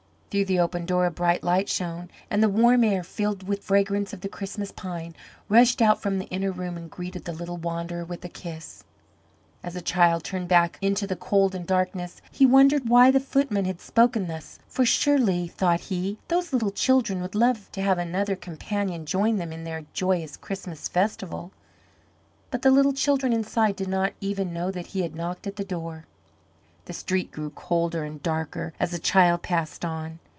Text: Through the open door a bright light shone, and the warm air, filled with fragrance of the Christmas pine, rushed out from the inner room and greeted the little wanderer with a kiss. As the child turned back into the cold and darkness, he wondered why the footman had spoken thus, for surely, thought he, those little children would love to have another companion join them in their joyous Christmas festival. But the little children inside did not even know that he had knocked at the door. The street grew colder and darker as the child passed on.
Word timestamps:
Through 0.31 0.45
the 0.45 0.59
open 0.61 0.85
door 0.85 1.05
a 1.07 1.11
bright 1.11 1.43
light 1.43 1.67
shone, 1.67 2.09
and 2.29 2.41
the 2.41 2.47
warm 2.47 2.85
air, 2.85 3.03
filled 3.03 3.43
with 3.45 3.65
fragrance 3.65 4.13
of 4.13 4.21
the 4.21 4.29
Christmas 4.29 4.71
pine, 4.71 5.13
rushed 5.49 5.81
out 5.81 6.01
from 6.01 6.19
the 6.19 6.27
inner 6.27 6.53
room 6.53 6.77
and 6.77 6.89
greeted 6.89 7.25
the 7.25 7.33
little 7.33 7.57
wanderer 7.57 8.05
with 8.05 8.23
a 8.23 8.29
kiss. 8.29 8.85
As 9.61 9.73
the 9.73 9.81
child 9.81 10.23
turned 10.23 10.47
back 10.47 10.77
into 10.81 11.05
the 11.05 11.17
cold 11.17 11.53
and 11.53 11.67
darkness, 11.67 12.21
he 12.31 12.45
wondered 12.45 12.87
why 12.87 13.11
the 13.11 13.19
footman 13.19 13.65
had 13.65 13.81
spoken 13.81 14.27
thus, 14.27 14.57
for 14.69 14.85
surely, 14.85 15.49
thought 15.49 15.81
he, 15.81 16.17
those 16.29 16.53
little 16.53 16.71
children 16.71 17.21
would 17.21 17.35
love 17.35 17.69
to 17.73 17.81
have 17.81 17.97
another 17.97 18.37
companion 18.37 19.05
join 19.05 19.35
them 19.35 19.51
in 19.51 19.65
their 19.65 19.85
joyous 19.91 20.37
Christmas 20.37 20.87
festival. 20.87 21.51
But 22.51 22.61
the 22.61 22.71
little 22.71 22.93
children 22.93 23.33
inside 23.33 23.75
did 23.75 23.89
not 23.89 24.13
even 24.21 24.53
know 24.53 24.71
that 24.71 24.87
he 24.95 25.01
had 25.01 25.13
knocked 25.13 25.45
at 25.45 25.57
the 25.57 25.65
door. 25.65 26.05
The 26.85 26.93
street 26.93 27.31
grew 27.31 27.51
colder 27.51 28.03
and 28.03 28.23
darker 28.23 28.73
as 28.79 28.89
the 28.89 28.97
child 28.99 29.43
passed 29.43 29.85
on. 29.85 30.17